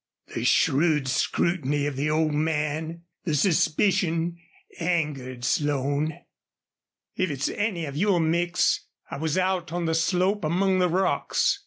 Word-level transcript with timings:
The 0.33 0.43
shrewd 0.45 1.07
scrutiny 1.07 1.85
of 1.85 1.95
the 1.95 2.09
old 2.09 2.33
man, 2.33 3.03
the 3.23 3.35
suspicion, 3.35 4.39
angered 4.79 5.45
Slone. 5.45 6.17
"If 7.15 7.29
it's 7.29 7.49
any 7.49 7.85
of 7.85 7.95
your 7.95 8.19
mix, 8.19 8.87
I 9.11 9.17
was 9.17 9.37
out 9.37 9.71
on 9.71 9.85
the 9.85 9.93
slope 9.93 10.43
among 10.43 10.79
the 10.79 10.89
rocks. 10.89 11.59